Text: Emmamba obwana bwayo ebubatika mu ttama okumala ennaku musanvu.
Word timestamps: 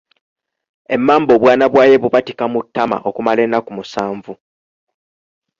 Emmamba 0.95 1.31
obwana 1.37 1.65
bwayo 1.71 1.93
ebubatika 1.97 2.43
mu 2.53 2.59
ttama 2.65 2.97
okumala 3.09 3.39
ennaku 3.45 3.69
musanvu. 3.77 4.33